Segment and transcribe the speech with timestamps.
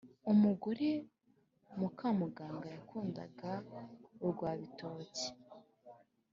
[0.31, 0.89] umugore
[1.79, 3.51] mukamuganga yakundaga
[4.25, 5.27] urwa bitoke.